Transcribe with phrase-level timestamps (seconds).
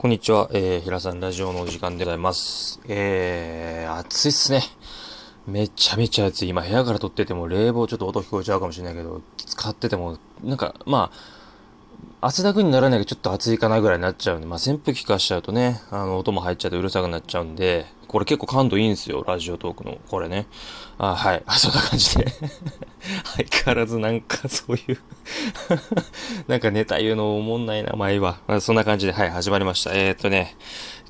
[0.00, 2.80] こんにちは、えー、平さんラジオのお時間でございます。
[2.88, 4.62] えー、暑いっすね。
[5.46, 6.48] めちゃめちゃ暑い。
[6.48, 11.10] 今部屋から撮ってても冷房ちょっと音聞こえちゃうかもしれないけど、使ってても、なんか、ま
[12.22, 19.96] あ、汗だくにならないけどちょっと暑いかなぐらいになっちゃうんで、まあ扇風機かしちゃうとね、あの、音も入っちゃってうるさくなっちゃうんで、これ結構感度いいんですよ、ラジオトークの。
[20.08, 20.48] これね。
[20.98, 21.44] あ、はい。
[21.56, 22.26] そんな感じで。
[23.36, 24.98] 相変わらずなんかそういう
[26.48, 28.38] なんかネタ言うのおもんないな、前は。
[28.48, 29.92] まあ、そんな感じで、はい、始まりました。
[29.94, 30.56] えー、っとね、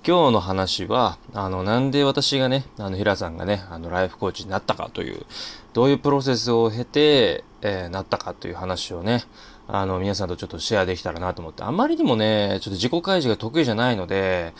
[0.06, 5.24] 今日の話は、あの、なんで私がね、あの、平さんがね、あの、ライフコーチになったかという、
[5.72, 9.24] どういうプロセスを経て、えー、なったかという話をね、
[9.72, 14.52] あの、皆さんとちょっとシェアできたらなと思って、あまりにもね、ちょっと自己開示が得意じゃないので、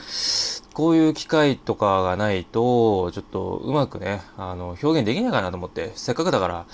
[0.72, 6.66] こういう機会とかがないと、ちょっとうまくね、あの、表現できないかなと思って、せっかくだから、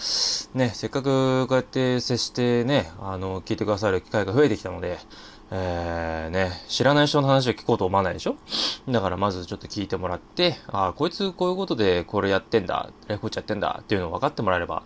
[0.55, 4.99] ね、せっかくこうやって接してね、あの、聞いてくださる機会が増えてきたので、
[5.51, 8.35] えー、ね、知らない人の話を聞こうと思わないでしょ？
[8.89, 14.83] だからまずちょっと聞いてもらって、ああ、こいつこういうことでこれやってんだ、ライフコーチやってんだっていうのを分かってもらえれば、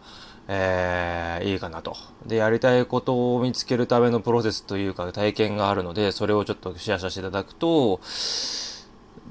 [0.53, 1.97] えー、いいかなと。
[2.27, 8.01] で、やりたいことを見つけるためのプロセスというか体験があるので、それをちょっとシェアさせていただくと、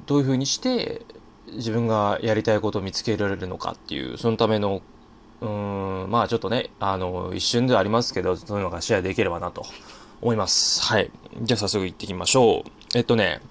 [0.06, 1.02] どういうふうにして
[1.52, 4.82] 自分がやりたいことを見つけられるのかっていう、そのための、
[5.42, 9.66] うーん、まあちょっとね、あの、一瞬ではありますけど、そういうのがシェアできればなと
[10.22, 10.82] 思います。
[10.82, 11.12] はい。
[11.42, 12.72] じゃあ早速行ってきましょう。
[12.96, 13.42] えっとね、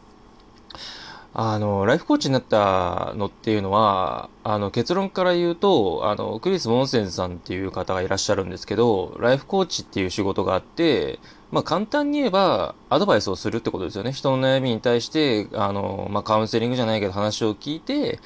[1.35, 11.19] あの、ライフコーチになったのっていうのは、あの、結論から言うと、あの、クリス・モンセンさんっていう方がいらっしゃるんですけど、ライフコーチっていう仕事があって、
[11.51, 14.13] まあ、簡単に言えば、アドバイスをするってことですよね。
[14.13, 18.19] 人の悩みに対して、あの、まあ、カウンセリングじゃないけど話を聞いて、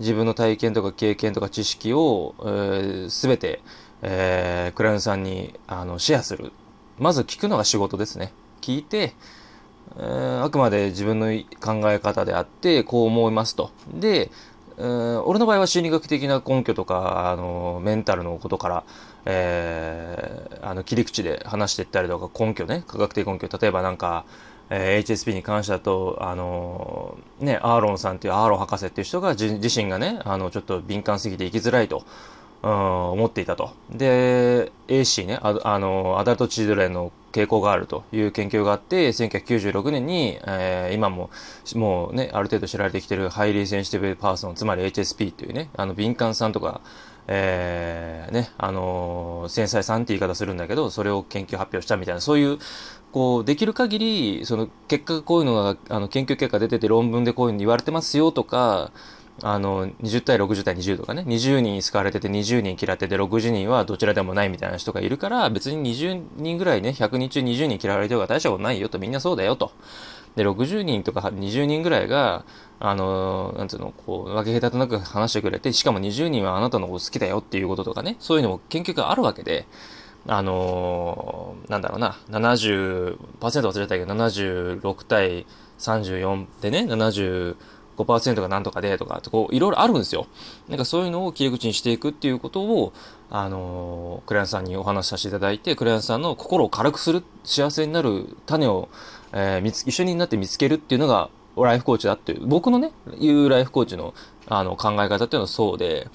[0.00, 3.62] 自分の体験とか経験とか知識を、えー、べて、
[4.02, 6.52] えー、クライアントさんに、あの、シェアする。
[6.98, 8.32] まず聞くのが仕事ですね。
[8.60, 9.14] 聞いて、
[9.96, 11.26] あくまで自分の
[11.60, 13.70] 考え方であって、こう思いますと。
[13.92, 14.30] で、
[14.78, 18.84] 俺の場合は心理学的な根拠とか、あの、メンタルのことから、
[19.24, 23.48] えーあの、切り口で話していったりとか、根拠ね、科学的根拠。
[23.60, 24.24] 例えばなんか、
[24.70, 32.04] えー HSP に関してだと、あのね、アーロンさんっていう、アーロン博士っていう人が自自身がね、あの、ちょっと敏感すぎて生きづらいと。
[32.62, 33.70] うん、思っていたと。
[33.90, 41.30] で、AC ね、ああの、アダルトチルドレンの傾向があるという研究があって、1996年に、えー今も、
[41.76, 46.80] もうね、ある程度知られてきてる highly sensitive person、つまり HSP っていうね、あの、敏感さんとか、
[47.28, 52.58] えーね、あのー繊細さんって言い方するんだけど、それを研究発表したみたいな、そういう、
[53.12, 58.90] こう、できる限り、その、結果こういうのが、あの、研究結果出てて論文でこういうの言われてますよとか、
[59.42, 69.70] あの、20対60対20とかね、20人好かれてて20人嫌ってて60人はどちらでもないみたいな人がいるから、別に20人ぐらいね、100人中20人嫌われてるが大したことないよと、みんなそうだよと。
[70.34, 72.44] で、60人とか20人ぐらいが、
[72.80, 79.66] あの、なんつうの、こう、分け隔てなく話してくれて、しかも20人はあなたのこと好きだよっていうこととかね、そういうのも研究があるわけで、
[80.26, 85.46] あのーなんだろうな、70%忘れたけど、76対
[85.78, 87.56] 34でね、70
[87.98, 90.26] 5%がなんとかでとか、こう、いろいろあるんですよ。
[90.68, 92.92] なんかそういうのを切り口にしていくっていうことを、
[93.30, 98.88] あのークライアントさんにお話しさせていただいて、クライアントさんの心を軽くする、幸せになる種を、
[99.32, 104.14] えー見つ、一緒になって見つけるっていうのが、ライフコーチだっていう、僕のね、いうライフコーチの、
[104.46, 106.08] あの、考え方っていうのはそうで、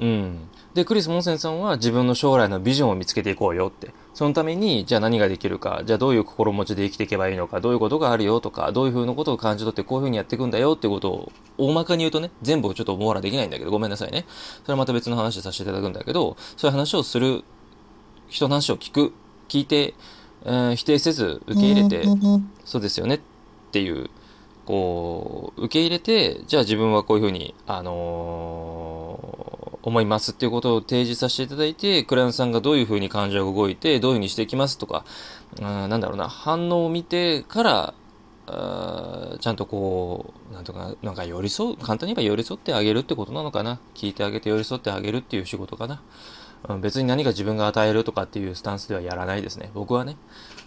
[0.00, 0.48] うん。
[0.74, 3.92] で、クリス・モンセンさんは自分の将来のビジョンを見つけていこうよって。
[4.14, 14.24] そのために、じゃあ何ができるか、じゃあどういう心持ちで生きていけばいいのか、どういうことがあるよとか、どういうふうなことを感じ取ってこういうふうにやっていくんだよっていうことを、大まかに言うとね、全部をちょっと網羅できないんだけど、ごめんなさいね。
[14.62, 17.42] それはまた別の話させていただくんだけど、そういう話をする、
[18.28, 19.12] 人の話を聞く、
[19.48, 19.94] 聞いて、
[20.44, 22.04] えー否定せず受け入れて、
[22.64, 23.20] そうですよねっ
[23.72, 24.10] ていう、
[24.64, 28.83] こう、受け入れて、じゃあ自分はこういうふうに、あのー
[29.90, 35.04] 思いますっていうことを提示させていただいて、クライアントさんがどういうふうに感情が動いて、どういうふうにしていきますとか、
[35.58, 37.94] うんなんだろうな、反応を見てから、
[38.46, 43.78] あーちゃんとこう、なんとか、なんか寄り添う、簡単に言えば寄り添ってあげるってことなのかな。
[43.94, 46.02] 聞いてあげて寄り添ってあげるっていう仕事かな。
[46.80, 49.70] 別に何か自分が与えるとかっていうスタンスではやらないですね。
[49.74, 50.16] 僕はね。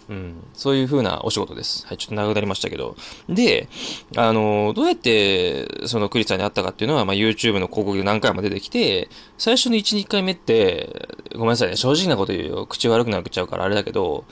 [0.08, 0.44] うん。
[0.54, 1.86] そういう風なお仕事です。
[1.86, 2.96] はい、ちょっと長くなりましたけど。
[3.28, 3.68] で、
[4.16, 12.66] あの、どうやって、そのクリスさんに会ったかっていうのは、まあ、YouTube の広告で何回も出てきて、最初の1、2回目って、ごめんなさいね、正直なこと言うよ。
[12.66, 14.24] 口悪くなっちゃうからあれだけど、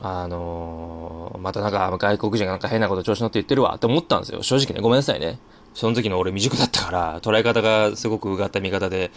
[0.00, 4.42] あのまたなんか外国人がなんか変なこと調子乗って言ってるわって思ったんですよ。
[4.42, 5.38] 正直ね、ごめんなさいね。
[5.74, 9.10] その時の俺未熟だったから、捉え方がすごくうがった見方で、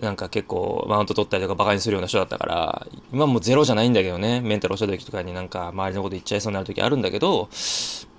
[0.00, 7.48] なんか結構マウント取ったりとかバカにするような人だったから、今もゼロじゃないんだけどね、メンタル落ちた時とかになんか周りのこと言っちゃいそうになる時あるんだけど、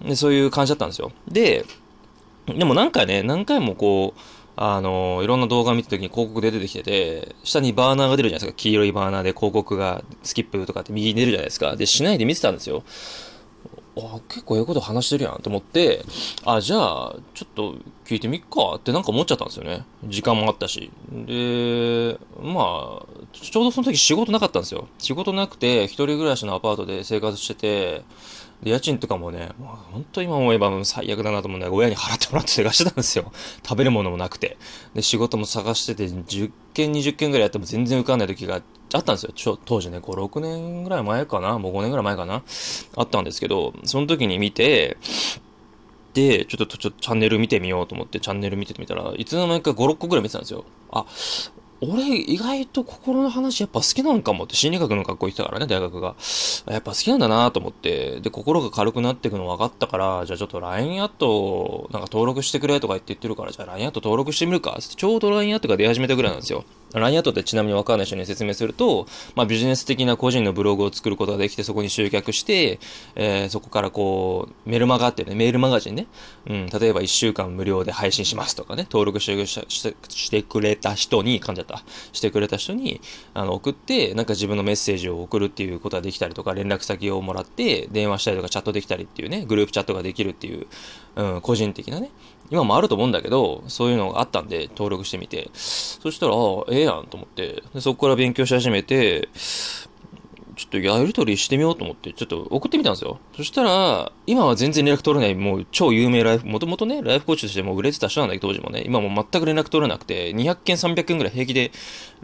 [0.02, 1.12] でそういう感じだったんですよ。
[1.28, 1.66] で、
[2.48, 4.20] でもなんかね、何回もこう、
[4.56, 8.58] あの、いろんな動画見た時に広告で出てきてて、下にバーナーが出るじゃないですか。
[8.58, 11.76] 黄色いバーナーで広告がスキップとかって右に出るじゃないですか。
[11.76, 12.84] で、しないで見てたんですよ。
[13.98, 16.04] あ、結構ええこと話してるやんと思って、
[16.46, 19.86] あ、じゃあ、ちょっと聞いてみっかってなんか思っちゃったんですよね。
[20.06, 20.92] 時間もあったし。
[21.12, 24.88] で、まあ、ちょうどその時仕事なかったんですよ。
[24.98, 28.04] 仕事なくて、一人暮らしのアパートで生活してて、
[28.64, 33.32] で、家賃とかもね、もう本当今思えば最悪だなと思うんだけど、親に払ってもらって生活してたんですよ。
[33.64, 34.58] 食べるものもなくて。
[34.94, 38.62] で、仕事も探してて、10件、20件ぐらいやっても全然受かんない時があっ
[38.94, 39.32] あったんですよ。
[39.34, 42.44] ちょ、当時ね、5、6年ぐらい前かなもう5年ぐらい前かな
[42.96, 44.98] あったんですけど、その時に見て、
[46.14, 50.66] で、ちょっと、ちょっとチャンネル見てみようと思ってチャンネル見てみたらいつの間にか5、6個ぐらい見てたんですよ。
[50.92, 51.06] あ、
[51.84, 56.16] 俺意外と心の話やっぱ好きなんかもって心理学の学校行ってたからね、大学が。
[56.68, 66.66] やっぱ好きなんだなと思って、で、心が軽くなっていくの分かったから、じゃあちょっと LINE アットなんか登録してくれとか言って言ってるから、じゃあ LINE アット登録してみるかちょうど LINE アットが出始めたぐらいなんですよ。
[66.94, 72.80] LINE アットってちなみに分かんない人に説明すると、まあビジネス的な個人のブログを作ることができて、そこに集客して、
[73.16, 76.08] えー、そこからこう、メルマガってね、メールマガジンね、
[76.48, 83.02] うん、例えば1週間無料で配信しますとかね、登録してしてくれた人に、噛んじゃった、してくれた人に、
[83.34, 90.68] あの、送って、なんか自分のメッセージを送るっていうことができたりとか、連絡先をもらって、電話したりとかチャットできたりっていうね、グループチャットができるっていう、
[91.16, 92.12] うん、個人的なね、
[92.52, 95.50] 今もあると思うんだけど、そういうのがあったんで、登録してみて。
[95.54, 99.30] そしたら、ああ、ええやんと思って、でそこから勉強し始めて、
[100.62, 103.20] ちょっとやりとりしてみようと思って、ちょっと送ってみたんですよ。
[103.36, 111.72] そしたら、今は全然連絡取れない、もう超有名ライフ、もともとね、ライフコーチとしても売れてた人なんだけど、当時もね、今も全く連絡取れなくて、200件、300件ぐらい平気で、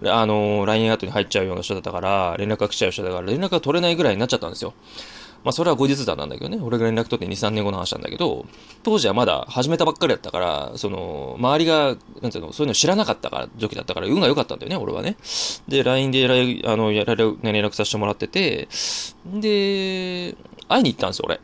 [0.03, 4.73] あのー、LINE アートに入っちゃうような人だったから、連絡が来ちゃう人だから、連絡が取れないぐらいになっちゃったんですよ。
[5.47, 8.45] まあそれは後日談なんだけどね、俺が連絡取って2、3年後の話なんだけど、
[8.83, 15.15] 当時はまだ始めたばっかりだったから、その、周りが、なんていうの、そういうの知らなかったから、時だったから、運が良かったんだよね、俺はね。
[15.69, 18.67] で、LINE であの、やられる、連絡させてもらってて、
[19.25, 20.35] で、
[20.67, 21.39] 会いに行ったんですよ、俺。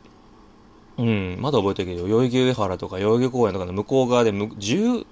[0.98, 5.06] うん、まだ覚えてるけど、代々木上原とか代々木公園とかの向こう側で、10、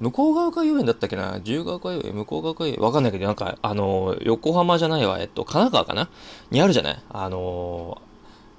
[0.00, 1.38] 向こう側か遊園だったっけな？
[1.38, 2.14] 自由側か遊園？
[2.16, 2.80] 向こう側か遊園？
[2.80, 6.08] わかんないけど、なんか、あの、横浜じゃないわ、えっと、神奈川かな？
[6.50, 7.02] にあるじゃない？
[7.10, 8.02] あの、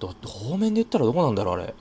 [0.03, 1.73] ど、方面で言ったらどこなんだろう、あれ。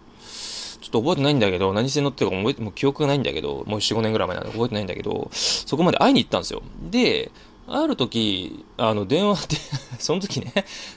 [0.81, 6.63] ちょっと覚えてないんだけど、何線乗ってるか覚えて、もう記憶がないんだけど、もう4、5年ぐらい前なんで覚えてないんだけど、そこまで会いに行ったんですよ。
[6.91, 7.31] で、
[7.69, 9.57] ある時、あの、電話で
[9.99, 10.53] その時ね、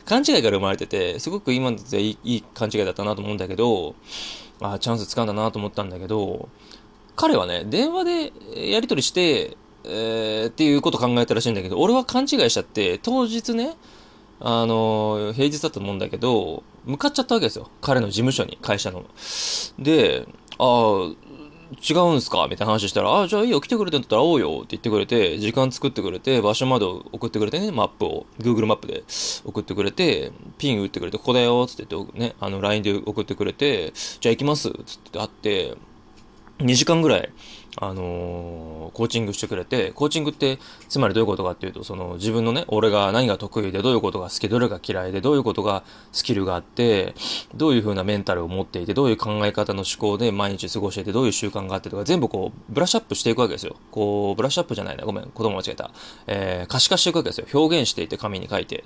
[0.05, 3.95] 勘違いから生まれてて、すごく今でいいいい勘違いだったなと思うんだけど、
[4.61, 6.49] あチャンスつかんだなと思ったんだけど、
[7.15, 8.33] 彼はね、電話で
[8.71, 13.75] やり取りして、えー、っていうこと考えたらしいんだけど、俺は勘違いしちゃって、当日ね、
[14.39, 17.69] あの、平日だったと思うんだけど、向かっちゃったわけですよ。
[17.81, 19.05] 彼の事務所に、会社の。
[19.79, 20.27] で、
[20.57, 21.15] ああ、
[21.81, 22.47] 違うんすか？
[22.47, 29.03] みたいな話したら、ああ、じゃあいいよ、来てくれてんだったら会おうよって言ってくれて、時間作ってくれて、場所まで送ってくれてね、マップを、Google マップで
[29.43, 35.75] 送ってくれて、ピン打ってくれて、ここだよ、って言ってね、あの、LINE で送ってくれて、じゃあ行きますつって会って、
[36.59, 37.29] 2時間ぐらい、
[37.77, 47.15] あのー、コーチングしてくれて、コーチングって、つまりどういうことかっていうと、その自分のね、俺が何が得意で、どういうことが好き、どれが嫌いで、どういうことがスキルがあって、
[47.53, 53.75] どういう風なメンタルを持っていて、どういう考え方の思考で毎日過ごしていて、どういう習慣があってとか、全部こう、ブラッシュアップしていくわけですよ。
[53.91, 55.91] こう、ブラッシュアップじゃないな、ごめん、言葉間違えた。
[56.27, 57.47] えー、可視化していくわけですよ。
[57.53, 58.83] 表現していて、紙に書いて。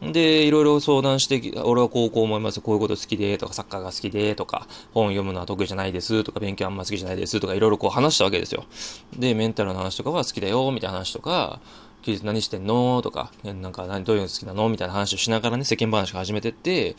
[0.00, 8.64] で、いろいろ相談して、俺はこうこう思います、こういうこと好きで、とか、サッカーが好きで、とか、本読むのは得意じゃないです、とか、勉強あんま好きじゃないです、とか、いろいろこう話したわけけですよ。
[9.16, 11.60] で、メンタルの話とかは好きだよ、みたいな話とか、
[12.02, 13.02] 休日何してんの？
[13.02, 14.68] とか、なんか何、どういうの好きなの？
[14.68, 16.96] みたいな話をしながらね、世間話が始めてって、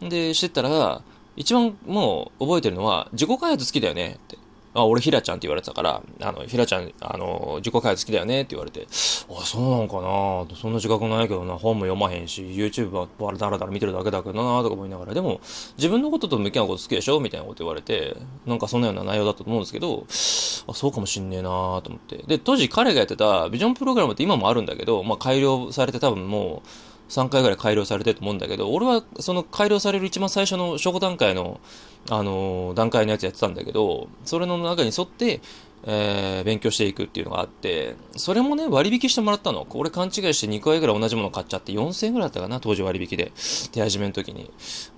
[0.00, 1.02] で、してったら、
[1.36, 4.36] 一番もう覚えてるのは、自己開発好きだよねって。
[4.74, 10.56] あ、俺、ひらちゃんって言われてたから、あの、ひらちゃん、あの、自己開発好きだよねって言われて、あ、そうなんかな？
[10.56, 15.40] そんな自覚ないけどな、本も読まへんし、YouTube はだらだら見てるだけだけどなとか思いながら、でも、
[15.76, 17.20] 自分のことと向き合うこと好きでしょ？
[17.20, 20.06] みたいなこと言われて、なんかそんなような内容だったと思うんですけど、
[20.70, 22.18] あ、そうかもしんねえなと思って。
[22.26, 26.68] で、当時彼がやってたビジョンプログラムって今もあるんだけど、まあ、改良されて多分もう、
[27.12, 31.60] 3回ぐらい改良されてると思うんだけど、俺はその改良される一番最初の初歩段階の、
[32.08, 35.42] あのー、段階のやつやってたんだけど、それの中に沿って、
[35.84, 39.64] えー、勉強していくっていうのがあって、それもね、割引してもらったの。
[39.64, 43.32] これ勘違いして2回ぐらい同じもの買っちゃって4000円ぐらいだったかな、当時割引で。
[43.72, 44.50] 手始めの時に。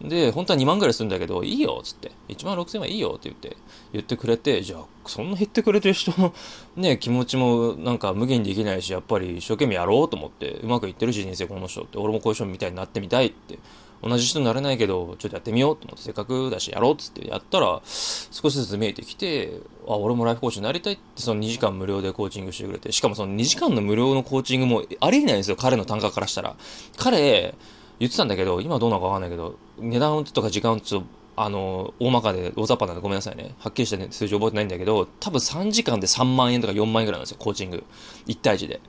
[0.03, 2.13] で、本当は2万ぐらいするんだけど、いいよ、っつって。
[2.29, 3.57] 1万6000円はいいよって言って、
[3.93, 6.35] 言ってくれて、じゃあ、そんな減ってくれてる人の
[6.77, 13.59] ね、気持ちもなんか無限にできないし、やっぱり一生懸命やろうと思って、うまくいってるし、人生この人って、俺もこういう人みたいになってみたいって
[14.05, 26.57] 同じ人になれないけど、ちょっとやってみようと思って、せっかくだしやろうっつってやったら、少しずつ見えてきて、あ、俺もライフコーチになりたいって、その2時間無料でコーチングしてくれて、しかもその2時間の無料のコーチングもありえないんですよ、彼の単価からしたら。
[26.99, 27.55] 彼、
[27.99, 33.55] 言ってたんだけど、今どうなのかわかんないけど、値段とか時間ちょっと、あの、大まかで大雑把なんでごめんなさいね。
[33.59, 37.83] はっきりした、ね、数字覚えてないんだけど、多分3時間で3万円とか4万円ぐらいなんですよ、コーチング。
[38.27, 38.81] 1対1で。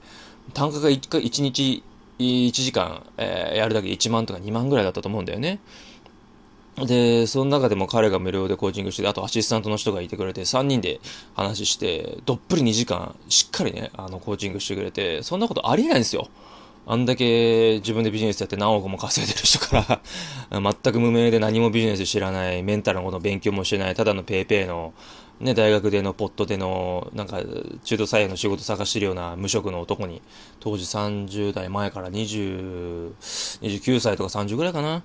[0.54, 1.84] 単価が 1, 1日
[2.20, 5.60] 1時間、えー、やるだけ1万とか2万ぐらいだったと思うんだよね。
[6.78, 11.00] で、その中でも彼が無料でコーチングして、あとアシスタントの人がいてくれて、3人で
[11.34, 16.28] 話して、どっぷり2時間、しっかりね、あの、コーチングしてくれて、そんなことありえないんですよ。
[16.88, 20.02] あんだけ自分でビジネスやって何億も稼いでる人か
[20.52, 24.94] ら 全く無名で何もビジネス知らない、メンタルのこと勉強もしてない、ただのペーペーの、
[25.40, 27.42] ね、大学出のぽっと出の、なんか、
[27.84, 30.22] 中途採用の仕事探してるような無職の男に、
[30.60, 33.14] 当時30代前から20、
[33.62, 35.04] 29歳とか30ぐらいかな。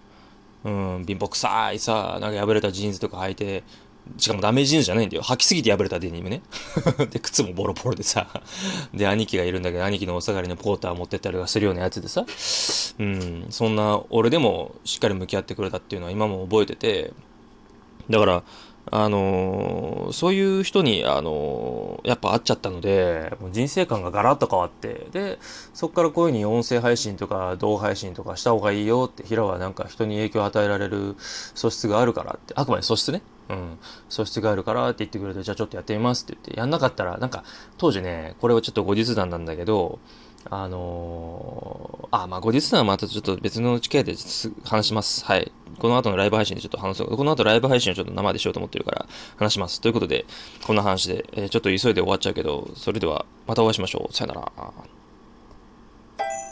[0.62, 3.64] うん、貧乏臭いさ、なんか破れたジーンズとか履いて、
[4.18, 5.22] しかもダメージーンズじゃないんだよ。
[5.22, 6.42] 履きすぎて破れたデニムね。
[7.10, 8.28] で、靴もボロボロでさ。
[8.92, 12.24] で、兄貴がいるんだけど、兄貴のお下がりのポーター持ってったりとかするようなやつでさ。
[12.98, 17.12] うん、そんな俺でもしっかり向き合ってくれたっていうのは今も覚えてて。
[18.08, 18.42] だから、
[18.92, 25.38] あのー、そういう人に、あのー、やっぱ会っちゃったので、もう人生観がガラッと変わって、で、
[25.74, 33.22] そこからこういうふうに音声配信とか動配信とかした方がいいよって、平はなんか人に影響を与えられる素質があるからって、あくまで素質ね。
[33.48, 33.78] うん。
[34.08, 37.44] 素質があるからって言ってくれて、じゃあちょっとやってみますって言って、やんなかったら、なんか、
[37.78, 39.98] 当時ね、これはちょっと後日談なんだけど、
[40.48, 44.14] あのー、あ、まあ、後日談はまたちょっと別の機会で
[44.64, 45.24] 話します。
[45.24, 45.52] はい。
[45.78, 47.16] この後のライブ配信でちょっと話そう。
[47.16, 49.06] この後ライブ配信をちょっと生でしようと思ってるから
[49.36, 49.80] 話します。
[49.80, 50.24] ということで、
[50.66, 54.14] こんな話で、えー、ちょっと急いで終わっちゃうけど、それではまたお会いしましょう。
[54.14, 54.99] さよなら。